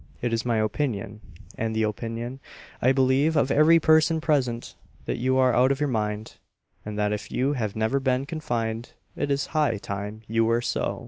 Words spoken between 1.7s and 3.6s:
the opinion, I believe, of